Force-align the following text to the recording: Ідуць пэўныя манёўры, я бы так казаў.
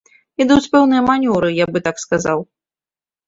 Ідуць 0.43 0.69
пэўныя 0.75 1.01
манёўры, 1.09 1.51
я 1.63 1.67
бы 1.75 1.83
так 1.87 2.01
казаў. 2.13 2.39